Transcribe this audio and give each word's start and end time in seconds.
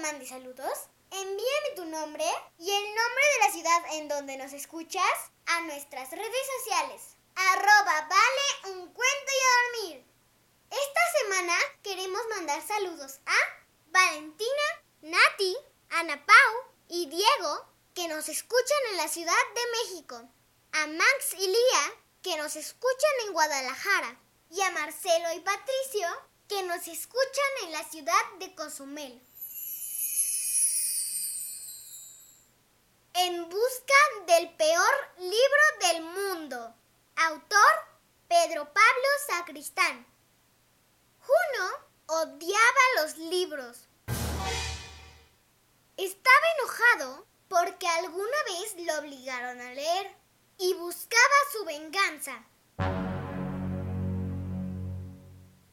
Mande 0.00 0.26
saludos, 0.26 0.88
envíame 1.10 1.70
tu 1.76 1.84
nombre 1.84 2.24
y 2.58 2.70
el 2.70 2.84
nombre 2.94 3.24
de 3.34 3.46
la 3.46 3.52
ciudad 3.52 3.94
en 3.94 4.08
donde 4.08 4.36
nos 4.38 4.52
escuchas 4.52 5.30
a 5.46 5.60
nuestras 5.62 6.10
redes 6.10 6.46
sociales. 6.58 7.02
Arroba 7.36 8.08
vale 8.08 8.74
un 8.74 8.92
cuento 8.92 9.32
y 9.32 9.44
a 9.44 9.88
dormir. 9.88 10.06
Esta 10.70 11.00
semana 11.20 11.54
queremos 11.82 12.22
mandar 12.30 12.66
saludos 12.66 13.20
a 13.26 13.36
Valentina, 13.88 14.62
Nati, 15.02 15.56
Ana 15.90 16.24
Pau 16.24 16.74
y 16.88 17.06
Diego 17.06 17.66
que 17.94 18.08
nos 18.08 18.28
escuchan 18.28 18.78
en 18.92 18.96
la 18.96 19.08
Ciudad 19.08 19.34
de 19.54 19.70
México. 19.78 20.28
A 20.72 20.86
Max 20.86 21.34
y 21.38 21.46
Lía 21.46 21.94
que 22.22 22.36
nos 22.38 22.56
escuchan 22.56 23.26
en 23.26 23.32
Guadalajara. 23.32 24.18
Y 24.50 24.62
a 24.62 24.70
Marcelo 24.70 25.32
y 25.34 25.40
Patricio 25.40 26.08
que 26.48 26.62
nos 26.62 26.86
escuchan 26.88 27.64
en 27.64 27.72
la 27.72 27.84
ciudad 27.84 28.32
de 28.38 28.54
Cozumel. 28.54 29.22
En 33.14 33.48
busca 33.48 33.94
del 34.26 34.54
peor 34.54 34.94
libro 35.18 35.88
del 35.88 36.02
mundo. 36.02 36.74
Autor 37.16 37.60
Pedro 38.28 38.72
Pablo 38.72 39.08
Sacristán. 39.26 40.06
Juno 41.18 41.70
odiaba 42.06 43.02
los 43.02 43.18
libros. 43.18 43.88
Estaba 45.96 46.46
enojado 46.58 47.26
porque 47.48 47.88
alguna 47.88 48.36
vez 48.46 48.86
lo 48.86 48.98
obligaron 49.00 49.60
a 49.60 49.74
leer 49.74 50.16
y 50.58 50.74
buscaba 50.74 51.20
su 51.52 51.64
venganza. 51.64 52.44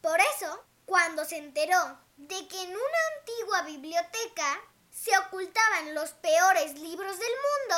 Por 0.00 0.18
eso, 0.34 0.64
cuando 0.84 1.24
se 1.24 1.36
enteró 1.36 2.00
de 2.16 2.48
que 2.48 2.62
en 2.62 2.70
una 2.70 2.98
antigua 3.18 3.62
biblioteca 3.62 4.60
se 4.90 5.16
ocultaban 5.18 5.94
los 5.94 6.10
peores 6.10 6.78
libros 6.78 7.18
del 7.18 7.32
mundo, 7.32 7.76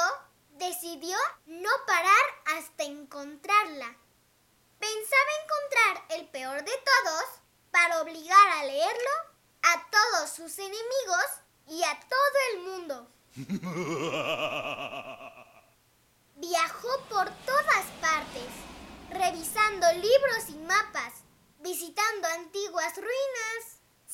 decidió 0.52 1.16
no 1.46 1.70
parar 1.86 2.24
hasta 2.56 2.82
encontrarla. 2.84 3.96
Pensaba 4.78 5.30
encontrar 5.44 6.04
el 6.18 6.28
peor 6.28 6.62
de 6.64 6.72
todos 6.72 7.24
para 7.70 8.00
obligar 8.02 8.48
a 8.58 8.64
leerlo 8.64 9.10
a 9.62 9.88
todos 9.90 10.30
sus 10.30 10.58
enemigos 10.58 11.24
y 11.68 11.82
a 11.84 12.00
todo 12.00 12.38
el 12.52 12.58
mundo. 12.60 13.08
Viajó 16.36 17.00
por 17.08 17.30
todas 17.46 17.86
partes, 18.00 18.50
revisando 19.10 19.92
libros 19.92 20.48
y 20.48 20.56
mapas, 20.56 21.22
visitando 21.60 22.26
antiguas 22.28 22.96
ruinas, 22.96 23.71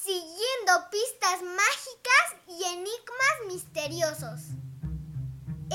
siguiendo 0.08 0.88
pistas 0.90 1.42
mágicas 1.42 2.26
y 2.46 2.64
enigmas 2.64 3.36
misteriosos. 3.46 4.40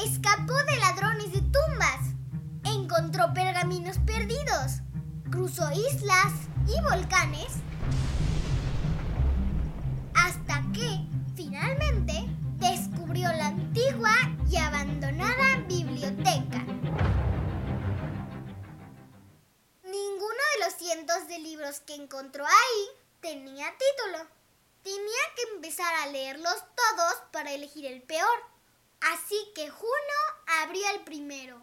Escapó 0.04 0.56
de 0.64 0.76
ladrones 0.78 1.32
de 1.32 1.42
tumbas, 1.42 2.16
encontró 2.64 3.32
pergaminos 3.36 4.00
perdidos, 4.00 4.82
cruzó 5.30 5.72
islas 5.72 6.34
y 6.66 6.82
volcanes, 6.82 7.46
hasta 10.16 10.64
que, 10.74 11.08
finalmente, 11.36 12.26
descubrió 12.58 13.32
la 13.34 13.50
antigua 13.50 14.16
y 14.50 14.58
abandonada 14.58 15.58
biblioteca. 15.68 16.58
Ninguno 19.84 20.44
de 20.56 20.66
los 20.66 20.74
cientos 20.80 21.28
de 21.28 21.38
libros 21.38 21.82
que 21.82 21.94
encontró 21.94 22.46
ahí 22.48 23.03
tenía 23.24 23.74
título. 23.78 24.28
Tenía 24.84 25.24
que 25.36 25.42
empezar 25.54 25.92
a 25.96 26.08
leerlos 26.08 26.58
todos 26.76 27.16
para 27.32 27.54
elegir 27.54 27.86
el 27.86 28.04
peor. 28.04 28.44
Así 29.00 29.52
que 29.56 29.70
Juno 29.70 30.18
abrió 30.62 30.88
el 30.92 31.04
primero. 31.04 31.60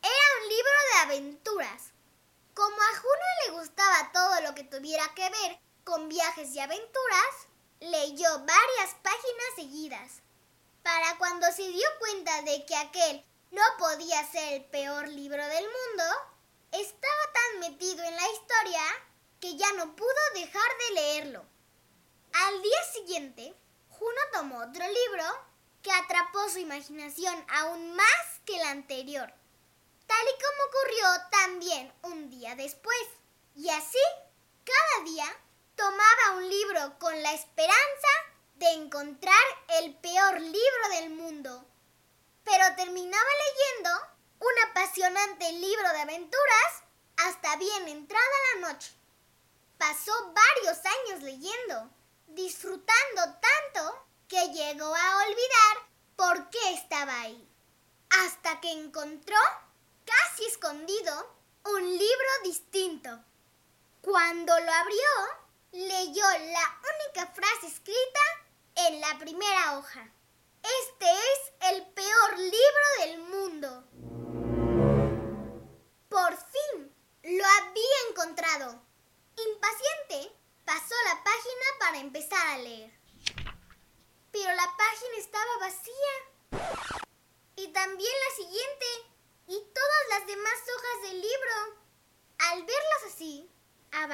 Era 0.00 0.26
un 0.40 0.48
libro 0.48 0.72
de 0.90 0.98
aventuras. 1.02 1.90
Como 2.54 2.76
a 2.76 2.96
Juno 3.00 3.24
le 3.46 3.52
gustaba 3.58 4.12
todo 4.12 4.40
lo 4.42 4.54
que 4.54 4.62
tuviera 4.62 5.12
que 5.14 5.28
ver 5.28 5.58
con 5.82 6.08
viajes 6.08 6.54
y 6.54 6.60
aventuras, 6.60 7.34
leyó 7.80 8.38
varias 8.38 8.94
páginas 9.02 9.54
seguidas. 9.56 10.12
Para 10.84 11.18
cuando 11.18 11.50
se 11.50 11.68
dio 11.68 11.86
cuenta 11.98 12.42
de 12.42 12.64
que 12.64 12.76
aquel 12.76 13.24
no 13.50 13.62
podía 13.78 14.24
ser 14.30 14.54
el 14.54 14.64
peor 14.66 15.08
libro 15.08 15.44
del 15.44 15.64
mundo, 15.64 16.04
estaba 16.70 17.32
tan 17.32 17.60
metido 17.60 18.04
en 18.04 18.14
la 18.14 18.30
historia 18.30 18.82
que 19.44 19.56
ya 19.56 19.70
no 19.74 19.94
pudo 19.94 20.08
dejar 20.34 20.70
de 20.78 20.94
leerlo. 20.94 21.44
Al 22.32 22.62
día 22.62 22.78
siguiente, 23.04 23.54
Juno 23.90 24.20
tomó 24.32 24.58
otro 24.60 24.82
libro 24.86 25.24
que 25.82 25.92
atrapó 25.92 26.48
su 26.48 26.58
imaginación 26.58 27.34
aún 27.50 27.94
más 27.94 28.40
que 28.46 28.56
el 28.56 28.62
anterior, 28.62 29.30
tal 30.06 30.26
y 30.26 30.42
como 30.42 30.64
ocurrió 30.68 31.28
también 31.30 31.92
un 32.02 32.30
día 32.30 32.54
después. 32.56 33.06
Y 33.54 33.68
así, 33.68 33.98
cada 34.64 35.04
día, 35.04 35.26
tomaba 35.76 36.36
un 36.36 36.48
libro 36.48 36.98
con 36.98 37.22
la 37.22 37.34
esperanza 37.34 38.08
de 38.54 38.70
encontrar 38.70 39.44
el 39.80 39.94
peor 39.96 40.40
libro 40.40 40.88
del 40.92 41.10
mundo. 41.10 41.66
Pero 42.44 42.74
terminaba 42.74 43.30
leyendo 43.44 43.90
un 44.40 44.70
apasionante 44.70 45.52
libro 45.52 45.92
de 45.92 46.00
aventuras 46.00 46.82
hasta 47.18 47.56
bien 47.56 47.88
entrada 47.88 48.24
la 48.54 48.68
noche. 48.72 48.92
Pasó 49.76 50.12
varios 50.32 50.78
años 50.86 51.22
leyendo, 51.22 51.90
disfrutando 52.28 53.22
tanto 53.22 54.06
que 54.28 54.48
llegó 54.48 54.94
a 54.94 55.16
olvidar 55.26 55.88
por 56.16 56.50
qué 56.50 56.74
estaba 56.74 57.20
ahí. 57.20 57.48
Hasta 58.10 58.60
que 58.60 58.70
encontró, 58.70 59.36
casi 60.04 60.46
escondido, 60.46 61.34
un 61.64 61.82
libro 61.82 62.28
distinto. 62.44 63.24
Cuando 64.00 64.58
lo 64.60 64.72
abrió, 64.72 65.08
leyó 65.72 66.24
la 66.52 66.80
única 66.94 67.26
frase 67.32 67.66
escrita 67.66 68.20
en 68.76 69.00
la 69.00 69.18
primera 69.18 69.78
hoja. 69.78 70.08
Este 70.62 71.06
es 71.10 71.72
el 71.72 71.86
peor 71.92 72.38
libro 72.38 72.86
del 73.00 73.18
mundo. 73.18 73.84
Por 76.08 76.36
fin 76.36 76.94
lo 77.22 77.44
había 77.44 78.08
encontrado. 78.10 78.82
Impaciente, 79.36 80.36
pasó 80.64 80.94
la 81.06 81.24
página 81.24 81.66
para 81.80 81.98
empezar 81.98 82.46
a 82.48 82.58
leer. 82.58 82.92
Pero 84.30 84.54
la 84.54 84.76
página 84.76 85.16
estaba 85.18 85.58
vacía. 85.58 86.14
Y 87.56 87.68
también 87.72 88.12
la 88.28 88.36
siguiente. 88.36 88.86
Y 89.48 89.60
todas 89.72 90.08
las 90.10 90.26
demás 90.26 90.54
hojas 90.76 91.10
del 91.10 91.20
libro. 91.20 91.82
Al 92.38 92.62
verlas 92.64 93.04
así, 93.08 93.50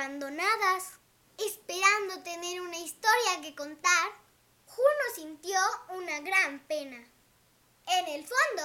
abandonadas, 0.01 0.93
esperando 1.37 2.23
tener 2.23 2.63
una 2.63 2.79
historia 2.79 3.43
que 3.43 3.55
contar, 3.55 4.11
Juno 4.65 5.15
sintió 5.15 5.59
una 5.91 6.21
gran 6.21 6.61
pena. 6.61 6.97
En 7.87 8.09
el 8.09 8.25
fondo, 8.27 8.63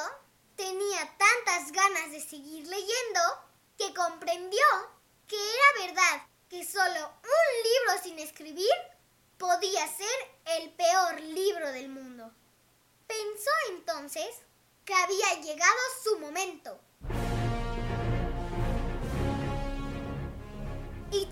tenía 0.55 1.17
tantas 1.17 1.73
ganas 1.73 2.11
de 2.11 2.21
seguir 2.21 2.65
leyendo 2.67 3.19
que 3.77 3.93
comprendió 3.93 4.63
que 5.27 5.35
era 5.35 5.87
verdad 5.87 6.27
que 6.49 6.63
solo 6.63 7.13
un 7.23 7.63
libro 7.63 8.03
sin 8.03 8.19
escribir 8.19 8.73
podía 9.38 9.85
ser 9.89 10.38
el 10.57 10.71
peor 10.71 11.19
libro 11.19 11.69
del 11.73 11.89
mundo. 11.89 12.31
Pensó 13.07 13.51
entonces 13.71 14.38
que 14.85 14.93
había 14.93 15.41
llegado 15.41 15.79
su 16.01 16.17
momento. 16.19 16.79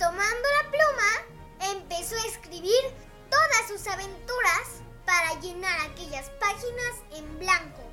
Tomando 0.04 0.48
la 0.62 0.70
pluma, 0.70 1.72
empezó 1.72 2.16
a 2.16 2.28
escribir 2.28 2.82
todas 3.30 3.68
sus 3.70 3.88
aventuras 3.88 4.82
para 5.06 5.40
llenar 5.40 5.80
aquellas 5.80 6.30
páginas 6.42 6.94
en 7.12 7.40
blanco. 7.40 7.84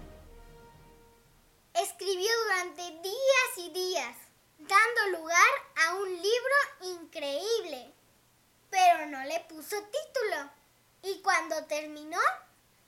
Escribió 1.74 2.28
durante 2.46 2.82
días 3.00 3.50
y 3.58 3.70
días, 3.70 4.16
dando 4.58 5.18
lugar 5.18 5.52
a 5.86 5.94
un 5.94 6.08
libro 6.10 6.56
increíble. 6.80 7.94
Pero 8.70 9.06
no 9.06 9.22
le 9.24 9.38
puso 9.48 9.76
título. 9.76 10.50
Y 11.02 11.22
cuando 11.22 11.64
terminó, 11.66 12.20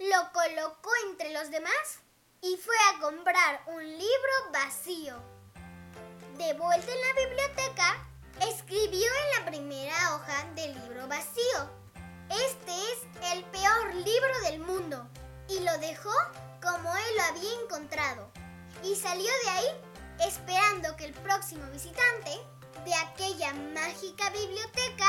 lo 0.01 0.33
colocó 0.33 0.91
entre 1.07 1.33
los 1.33 1.49
demás 1.53 2.01
y 2.41 2.57
fue 2.57 2.75
a 2.91 3.01
comprar 3.01 3.63
un 3.67 3.87
libro 3.87 4.51
vacío. 4.53 5.15
De 6.39 6.55
vuelta 6.55 6.91
en 6.93 7.01
la 7.01 7.27
biblioteca, 7.27 8.09
escribió 8.41 9.07
en 9.07 9.39
la 9.39 9.51
primera 9.51 10.15
hoja 10.15 10.45
del 10.55 10.75
libro 10.75 11.07
vacío. 11.09 11.71
Este 12.31 12.73
es 12.73 13.33
el 13.33 13.45
peor 13.45 13.95
libro 13.95 14.41
del 14.45 14.61
mundo. 14.61 15.09
Y 15.49 15.61
lo 15.61 15.77
dejó 15.79 16.15
como 16.63 16.95
él 16.95 17.17
lo 17.17 17.23
había 17.25 17.61
encontrado. 17.63 18.31
Y 18.83 18.95
salió 18.97 19.31
de 19.45 19.51
ahí 19.51 19.67
esperando 20.27 20.97
que 20.97 21.05
el 21.05 21.13
próximo 21.13 21.65
visitante 21.71 22.31
de 22.85 22.95
aquella 22.95 23.53
mágica 23.53 24.31
biblioteca 24.31 25.09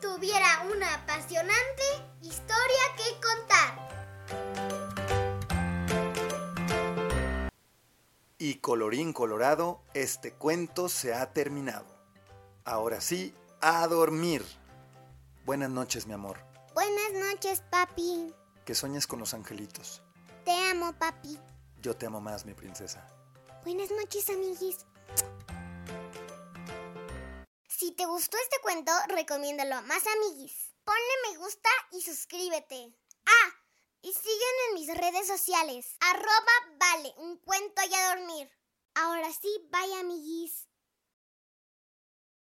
tuviera 0.00 0.64
una 0.72 0.94
apasionante 0.94 1.82
historia 2.22 2.82
que 2.96 3.20
contar. 3.20 3.88
Y 8.38 8.56
colorín 8.56 9.12
colorado, 9.12 9.82
este 9.94 10.32
cuento 10.32 10.88
se 10.88 11.12
ha 11.12 11.32
terminado. 11.32 11.97
Ahora 12.68 13.00
sí, 13.00 13.34
a 13.62 13.86
dormir. 13.86 14.44
Buenas 15.46 15.70
noches, 15.70 16.06
mi 16.06 16.12
amor. 16.12 16.38
Buenas 16.74 17.14
noches, 17.14 17.62
papi. 17.70 18.34
Que 18.66 18.74
sueñes 18.74 19.06
con 19.06 19.20
los 19.20 19.32
angelitos. 19.32 20.02
Te 20.44 20.50
amo, 20.68 20.92
papi. 20.92 21.38
Yo 21.80 21.96
te 21.96 22.04
amo 22.04 22.20
más, 22.20 22.44
mi 22.44 22.52
princesa. 22.52 23.08
Buenas 23.64 23.90
noches, 23.90 24.28
amiguis. 24.28 24.84
Si 27.70 27.92
te 27.92 28.04
gustó 28.04 28.36
este 28.36 28.58
cuento, 28.60 28.92
recomiéndalo 29.16 29.76
a 29.76 29.80
más 29.80 30.02
amiguis. 30.06 30.74
Ponle 30.84 31.30
me 31.30 31.38
gusta 31.38 31.70
y 31.92 32.02
suscríbete. 32.02 32.94
Ah, 33.24 33.48
y 34.02 34.12
sígueme 34.12 34.62
en 34.68 34.74
mis 34.74 34.94
redes 34.94 35.26
sociales. 35.26 35.96
Arroba 36.00 36.76
vale, 36.78 37.14
un 37.16 37.38
cuento 37.38 37.80
y 37.90 37.94
a 37.94 38.14
dormir. 38.14 38.50
Ahora 38.94 39.32
sí, 39.32 39.48
bye 39.70 40.00
amiguis. 40.00 40.67